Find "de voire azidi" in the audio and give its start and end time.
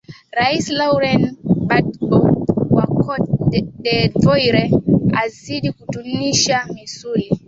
3.83-5.69